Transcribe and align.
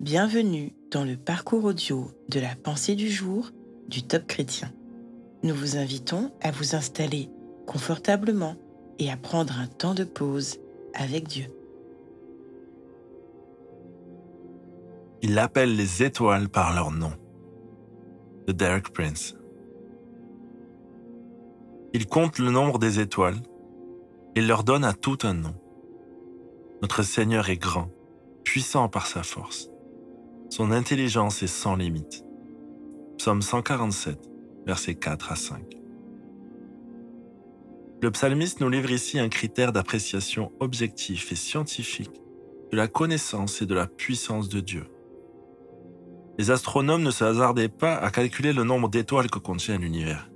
Bienvenue 0.00 0.72
dans 0.92 1.02
le 1.02 1.16
parcours 1.16 1.64
audio 1.64 2.08
de 2.28 2.38
la 2.38 2.54
pensée 2.54 2.94
du 2.94 3.10
jour 3.10 3.50
du 3.88 4.04
Top 4.04 4.28
Chrétien. 4.28 4.72
Nous 5.42 5.52
vous 5.52 5.76
invitons 5.76 6.30
à 6.40 6.52
vous 6.52 6.76
installer 6.76 7.28
confortablement 7.66 8.54
et 9.00 9.10
à 9.10 9.16
prendre 9.16 9.58
un 9.58 9.66
temps 9.66 9.94
de 9.94 10.04
pause 10.04 10.58
avec 10.94 11.26
Dieu. 11.26 11.46
Il 15.20 15.36
appelle 15.36 15.74
les 15.74 16.04
étoiles 16.04 16.48
par 16.48 16.72
leur 16.76 16.92
nom. 16.92 17.12
De 18.46 18.52
Derek 18.52 18.92
Prince. 18.92 19.34
Il 21.92 22.06
compte 22.06 22.38
le 22.38 22.52
nombre 22.52 22.78
des 22.78 23.00
étoiles 23.00 23.42
et 24.36 24.42
leur 24.42 24.62
donne 24.62 24.84
à 24.84 24.92
tout 24.92 25.18
un 25.24 25.34
nom. 25.34 25.56
Notre 26.82 27.02
Seigneur 27.02 27.50
est 27.50 27.56
grand, 27.56 27.88
puissant 28.44 28.88
par 28.88 29.08
sa 29.08 29.24
force. 29.24 29.68
Son 30.50 30.70
intelligence 30.70 31.42
est 31.42 31.46
sans 31.46 31.76
limite. 31.76 32.24
Psaume 33.18 33.42
147, 33.42 34.18
versets 34.66 34.94
4 34.94 35.32
à 35.32 35.36
5. 35.36 35.62
Le 38.00 38.10
psalmiste 38.10 38.60
nous 38.60 38.70
livre 38.70 38.90
ici 38.90 39.18
un 39.18 39.28
critère 39.28 39.72
d'appréciation 39.72 40.50
objectif 40.60 41.30
et 41.32 41.36
scientifique 41.36 42.22
de 42.72 42.76
la 42.78 42.88
connaissance 42.88 43.60
et 43.60 43.66
de 43.66 43.74
la 43.74 43.86
puissance 43.86 44.48
de 44.48 44.60
Dieu. 44.60 44.86
Les 46.38 46.50
astronomes 46.50 47.02
ne 47.02 47.10
se 47.10 47.24
hasardaient 47.24 47.68
pas 47.68 47.96
à 47.96 48.10
calculer 48.10 48.54
le 48.54 48.64
nombre 48.64 48.88
d'étoiles 48.88 49.30
que 49.30 49.38
contient 49.38 49.76
l'univers. 49.76 50.30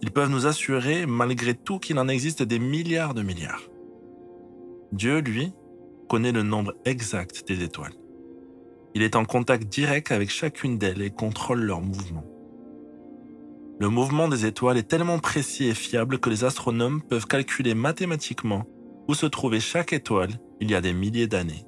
Ils 0.00 0.10
peuvent 0.10 0.30
nous 0.30 0.46
assurer, 0.46 1.04
malgré 1.04 1.54
tout, 1.54 1.78
qu'il 1.78 1.98
en 1.98 2.08
existe 2.08 2.42
des 2.42 2.58
milliards 2.58 3.14
de 3.14 3.22
milliards. 3.22 3.68
Dieu, 4.92 5.18
lui, 5.18 5.52
connaît 6.08 6.32
le 6.32 6.42
nombre 6.42 6.74
exact 6.86 7.46
des 7.46 7.62
étoiles. 7.62 7.92
Il 8.94 9.02
est 9.02 9.16
en 9.16 9.24
contact 9.24 9.64
direct 9.64 10.12
avec 10.12 10.30
chacune 10.30 10.78
d'elles 10.78 11.02
et 11.02 11.10
contrôle 11.10 11.60
leur 11.60 11.80
mouvement. 11.80 12.24
Le 13.80 13.88
mouvement 13.88 14.28
des 14.28 14.44
étoiles 14.44 14.78
est 14.78 14.88
tellement 14.88 15.20
précis 15.20 15.66
et 15.66 15.74
fiable 15.74 16.18
que 16.18 16.30
les 16.30 16.44
astronomes 16.44 17.00
peuvent 17.00 17.26
calculer 17.26 17.74
mathématiquement 17.74 18.66
où 19.06 19.14
se 19.14 19.26
trouvait 19.26 19.60
chaque 19.60 19.92
étoile 19.92 20.40
il 20.60 20.70
y 20.70 20.74
a 20.74 20.80
des 20.80 20.92
milliers 20.92 21.28
d'années 21.28 21.64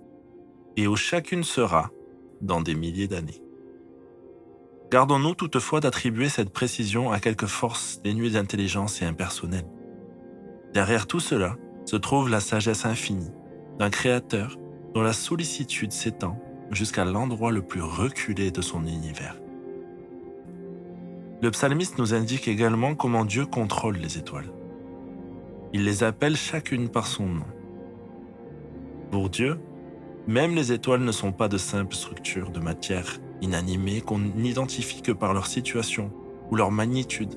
et 0.76 0.86
où 0.86 0.96
chacune 0.96 1.44
sera 1.44 1.90
dans 2.40 2.60
des 2.60 2.74
milliers 2.74 3.06
d'années. 3.06 3.42
Gardons-nous 4.90 5.34
toutefois 5.34 5.78
d'attribuer 5.78 6.28
cette 6.28 6.52
précision 6.52 7.12
à 7.12 7.20
quelque 7.20 7.46
force 7.46 8.00
dénuée 8.02 8.30
d'intelligence 8.30 9.02
et 9.02 9.04
impersonnelle. 9.04 9.66
Derrière 10.74 11.06
tout 11.06 11.20
cela 11.20 11.56
se 11.84 11.96
trouve 11.96 12.28
la 12.28 12.40
sagesse 12.40 12.86
infinie 12.86 13.30
d'un 13.78 13.90
Créateur 13.90 14.58
dont 14.94 15.02
la 15.02 15.12
sollicitude 15.12 15.92
s'étend 15.92 16.36
jusqu'à 16.70 17.04
l'endroit 17.04 17.52
le 17.52 17.62
plus 17.62 17.82
reculé 17.82 18.50
de 18.50 18.60
son 18.60 18.86
univers. 18.86 19.36
Le 21.42 21.50
psalmiste 21.50 21.98
nous 21.98 22.14
indique 22.14 22.48
également 22.48 22.94
comment 22.94 23.24
Dieu 23.24 23.46
contrôle 23.46 23.96
les 23.96 24.18
étoiles. 24.18 24.52
Il 25.72 25.84
les 25.84 26.02
appelle 26.04 26.36
chacune 26.36 26.88
par 26.88 27.06
son 27.06 27.26
nom. 27.26 27.46
Pour 29.10 29.30
Dieu, 29.30 29.58
même 30.26 30.54
les 30.54 30.72
étoiles 30.72 31.02
ne 31.02 31.12
sont 31.12 31.32
pas 31.32 31.48
de 31.48 31.58
simples 31.58 31.94
structures 31.94 32.50
de 32.50 32.60
matière 32.60 33.18
inanimée 33.40 34.00
qu'on 34.00 34.18
n'identifie 34.18 35.02
que 35.02 35.12
par 35.12 35.32
leur 35.32 35.46
situation 35.46 36.10
ou 36.50 36.56
leur 36.56 36.70
magnitude. 36.70 37.34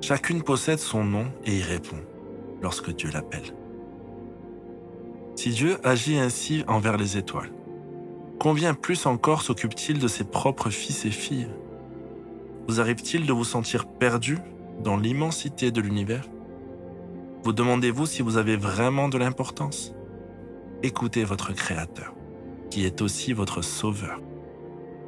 Chacune 0.00 0.42
possède 0.42 0.78
son 0.78 1.04
nom 1.04 1.26
et 1.44 1.58
y 1.58 1.62
répond 1.62 1.98
lorsque 2.62 2.94
Dieu 2.94 3.10
l'appelle. 3.12 3.54
Si 5.34 5.50
Dieu 5.50 5.78
agit 5.84 6.18
ainsi 6.18 6.64
envers 6.68 6.96
les 6.96 7.16
étoiles, 7.16 7.50
combien 8.40 8.72
plus 8.72 9.04
encore 9.04 9.42
s'occupe-t-il 9.42 9.98
de 9.98 10.08
ses 10.08 10.24
propres 10.24 10.70
fils 10.70 11.04
et 11.04 11.10
filles 11.10 11.50
Vous 12.66 12.80
arrive-t-il 12.80 13.26
de 13.26 13.32
vous 13.34 13.44
sentir 13.44 13.86
perdu 13.86 14.38
dans 14.82 14.96
l'immensité 14.96 15.70
de 15.70 15.80
l'univers 15.82 16.24
Vous 17.44 17.52
demandez-vous 17.52 18.06
si 18.06 18.22
vous 18.22 18.38
avez 18.38 18.56
vraiment 18.56 19.10
de 19.10 19.18
l'importance 19.18 19.92
Écoutez 20.82 21.22
votre 21.22 21.52
Créateur, 21.52 22.14
qui 22.70 22.86
est 22.86 23.02
aussi 23.02 23.34
votre 23.34 23.60
Sauveur. 23.60 24.20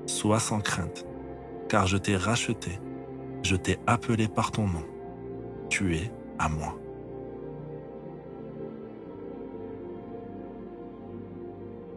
Sois 0.05 0.41
sans 0.41 0.61
crainte, 0.61 1.07
car 1.71 1.87
je 1.87 1.97
t'ai 1.97 2.17
racheté, 2.17 2.79
je 3.43 3.57
t'ai 3.57 3.79
appelé 3.87 4.29
par 4.29 4.53
ton 4.53 4.67
nom. 4.67 4.85
Tu 5.71 5.97
es 5.97 6.13
à 6.39 6.51
moi. 6.51 6.79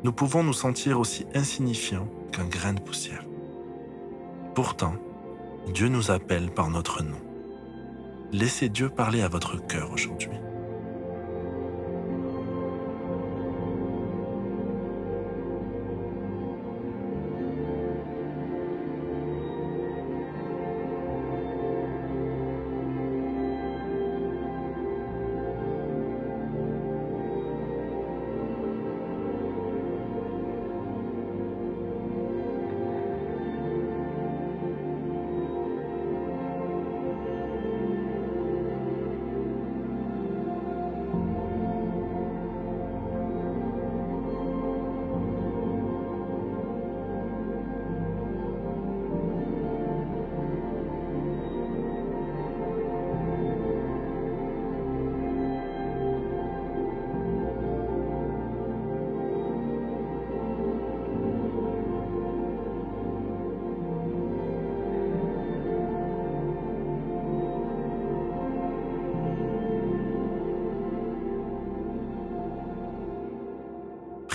Nous 0.05 0.13
pouvons 0.13 0.43
nous 0.43 0.53
sentir 0.53 0.99
aussi 0.99 1.25
insignifiants 1.33 2.07
qu'un 2.31 2.45
grain 2.45 2.73
de 2.73 2.79
poussière. 2.79 3.25
Pourtant, 4.53 4.93
Dieu 5.73 5.87
nous 5.87 6.11
appelle 6.11 6.51
par 6.51 6.69
notre 6.69 7.01
nom. 7.01 7.17
Laissez 8.31 8.69
Dieu 8.69 8.89
parler 8.89 9.23
à 9.23 9.27
votre 9.27 9.65
cœur 9.65 9.91
aujourd'hui. 9.91 10.29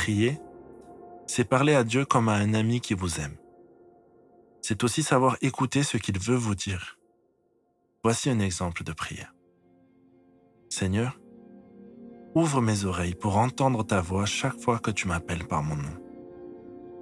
Prier, 0.01 0.41
c'est 1.27 1.45
parler 1.45 1.75
à 1.75 1.85
Dieu 1.85 2.07
comme 2.07 2.31
à 2.31 2.37
un 2.37 2.55
ami 2.55 2.81
qui 2.81 2.95
vous 2.95 3.21
aime. 3.21 3.37
C'est 4.63 4.83
aussi 4.83 5.03
savoir 5.03 5.37
écouter 5.43 5.83
ce 5.83 5.99
qu'il 5.99 6.19
veut 6.19 6.39
vous 6.39 6.55
dire. 6.55 6.97
Voici 8.03 8.31
un 8.31 8.39
exemple 8.39 8.83
de 8.83 8.95
prière. 8.95 9.35
Seigneur, 10.71 11.21
ouvre 12.35 12.63
mes 12.63 12.87
oreilles 12.87 13.15
pour 13.15 13.37
entendre 13.37 13.85
ta 13.85 14.01
voix 14.01 14.25
chaque 14.25 14.59
fois 14.59 14.79
que 14.79 14.91
tu 14.91 15.07
m'appelles 15.07 15.47
par 15.47 15.63
mon 15.63 15.77
nom. 15.77 15.99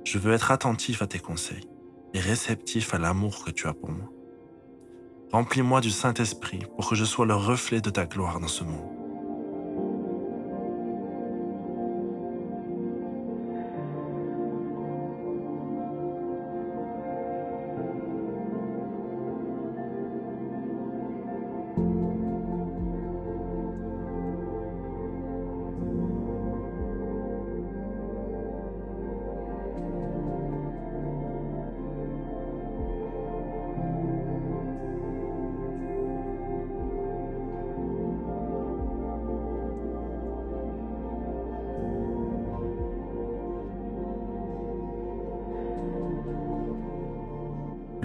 Je 0.05 0.19
veux 0.19 0.33
être 0.33 0.51
attentif 0.51 1.01
à 1.01 1.07
tes 1.07 1.21
conseils 1.21 1.69
et 2.15 2.19
réceptif 2.19 2.95
à 2.95 2.99
l'amour 2.99 3.45
que 3.45 3.53
tu 3.53 3.69
as 3.69 3.75
pour 3.75 3.91
moi. 3.91 4.11
Remplis-moi 5.31 5.81
du 5.81 5.91
Saint-Esprit 5.91 6.67
pour 6.75 6.89
que 6.89 6.97
je 6.97 7.05
sois 7.05 7.27
le 7.27 7.37
reflet 7.37 7.81
de 7.81 7.91
ta 7.91 8.07
gloire 8.07 8.41
dans 8.41 8.49
ce 8.49 8.65
monde. 8.65 8.98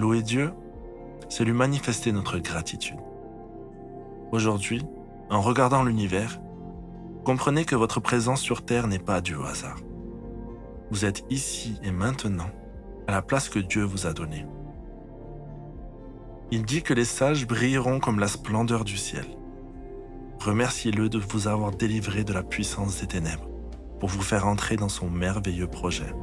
Louer 0.03 0.21
Dieu, 0.21 0.51
c'est 1.29 1.45
lui 1.45 1.53
manifester 1.53 2.11
notre 2.11 2.37
gratitude. 2.37 2.99
Aujourd'hui, 4.33 4.85
en 5.29 5.39
regardant 5.39 5.81
l'univers, 5.81 6.41
comprenez 7.23 7.63
que 7.63 7.77
votre 7.77 8.01
présence 8.01 8.41
sur 8.41 8.65
Terre 8.65 8.87
n'est 8.87 8.99
pas 8.99 9.21
due 9.21 9.35
au 9.35 9.45
hasard. 9.45 9.77
vous 10.91 11.05
êtes 11.05 11.23
ici 11.29 11.79
et 11.83 11.91
maintenant 11.91 12.49
à 13.07 13.13
la 13.13 13.21
place 13.21 13.47
que 13.47 13.59
Dieu 13.59 13.83
vous 13.83 14.05
a 14.05 14.11
donnée. 14.11 14.45
Il 16.51 16.65
dit 16.65 16.81
que 16.81 16.93
les 16.93 17.05
sages 17.05 17.47
brilleront 17.47 18.01
comme 18.01 18.19
la 18.19 18.27
splendeur 18.27 18.83
du 18.83 18.97
ciel. 18.97 19.25
Remerciez-le 20.41 21.07
de 21.07 21.17
vous 21.17 21.47
avoir 21.47 21.71
délivré 21.71 22.25
de 22.25 22.33
la 22.33 22.43
puissance 22.43 22.99
des 22.99 23.07
ténèbres 23.07 23.49
pour 24.01 24.09
vous 24.09 24.21
faire 24.21 24.47
entrer 24.47 24.75
dans 24.75 24.89
son 24.89 25.09
merveilleux 25.09 25.67
projet. 25.67 26.13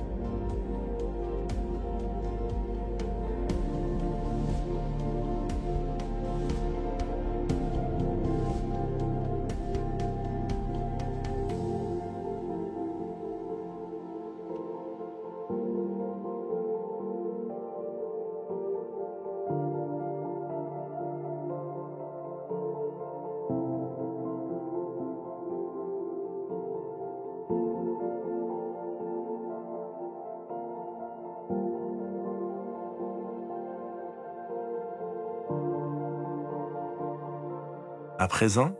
À 38.20 38.28
présent, 38.28 38.72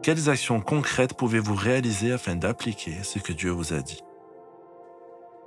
quelles 0.00 0.30
actions 0.30 0.60
concrètes 0.60 1.14
pouvez-vous 1.14 1.56
réaliser 1.56 2.12
afin 2.12 2.36
d'appliquer 2.36 3.02
ce 3.02 3.18
que 3.18 3.32
Dieu 3.32 3.50
vous 3.50 3.72
a 3.72 3.80
dit? 3.80 4.00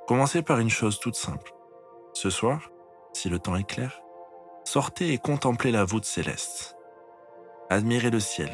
Commencez 0.09 0.41
par 0.41 0.59
une 0.59 0.69
chose 0.69 0.99
toute 0.99 1.15
simple. 1.15 1.53
Ce 2.11 2.29
soir, 2.29 2.69
si 3.13 3.29
le 3.29 3.39
temps 3.39 3.55
est 3.55 3.63
clair, 3.63 4.01
sortez 4.65 5.13
et 5.13 5.19
contemplez 5.19 5.71
la 5.71 5.85
voûte 5.85 6.03
céleste. 6.03 6.75
Admirez 7.69 8.09
le 8.09 8.19
ciel, 8.19 8.51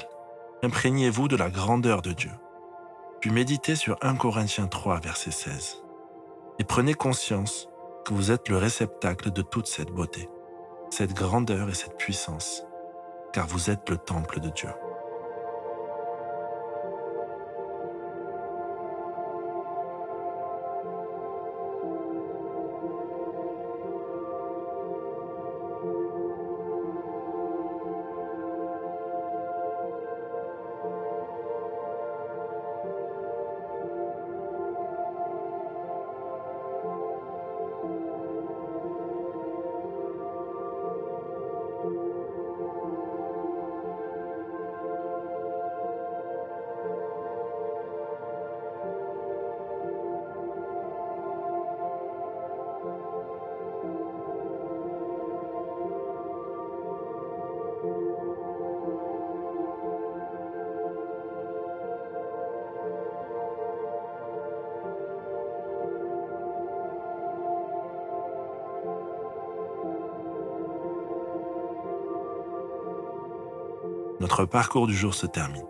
imprégnez-vous 0.62 1.28
de 1.28 1.36
la 1.36 1.50
grandeur 1.50 2.04
de 2.04 2.12
Dieu, 2.12 2.32
puis 3.22 3.32
méditez 3.32 3.76
sur 3.76 3.98
1 4.04 4.18
Corinthiens 4.18 4.68
3, 4.68 5.00
verset 5.00 5.32
16, 5.32 5.82
et 6.60 6.64
prenez 6.64 6.94
conscience 6.94 7.70
que 8.06 8.14
vous 8.14 8.30
êtes 8.30 8.50
le 8.50 8.58
réceptacle 8.58 9.32
de 9.32 9.42
toute 9.42 9.66
cette 9.66 9.90
beauté, 9.90 10.30
cette 10.92 11.16
grandeur 11.16 11.70
et 11.70 11.74
cette 11.74 11.98
puissance 11.98 12.64
car 13.34 13.48
vous 13.48 13.70
êtes 13.70 13.90
le 13.90 13.98
temple 13.98 14.40
de 14.40 14.50
Dieu. 14.50 14.70
Notre 74.24 74.46
parcours 74.46 74.88
du 74.88 74.96
jour 74.96 75.14
se 75.14 75.26
termine. 75.26 75.66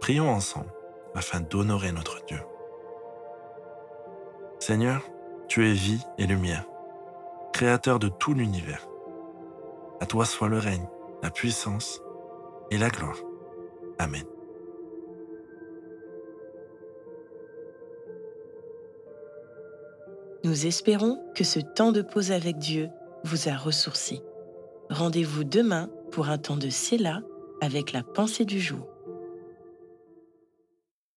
Prions 0.00 0.28
ensemble 0.28 0.72
afin 1.14 1.38
d'honorer 1.38 1.92
notre 1.92 2.24
Dieu. 2.26 2.40
Seigneur, 4.58 5.08
tu 5.46 5.64
es 5.70 5.72
vie 5.72 6.04
et 6.18 6.26
lumière, 6.26 6.64
créateur 7.52 8.00
de 8.00 8.08
tout 8.08 8.34
l'univers. 8.34 8.88
À 10.00 10.06
toi 10.06 10.24
soit 10.24 10.48
le 10.48 10.58
règne, 10.58 10.88
la 11.22 11.30
puissance 11.30 12.02
et 12.72 12.78
la 12.78 12.88
gloire. 12.88 13.20
Amen. 14.00 14.24
Nous 20.42 20.66
espérons 20.66 21.22
que 21.36 21.44
ce 21.44 21.60
temps 21.60 21.92
de 21.92 22.02
pause 22.02 22.32
avec 22.32 22.58
Dieu 22.58 22.88
vous 23.22 23.48
a 23.48 23.56
ressourci. 23.56 24.20
Rendez-vous 24.90 25.44
demain 25.44 25.88
pour 26.10 26.28
un 26.28 26.38
temps 26.38 26.56
de 26.56 26.70
Séla 26.70 27.22
avec 27.60 27.92
la 27.92 28.02
pensée 28.02 28.44
du 28.44 28.60
jour. 28.60 28.95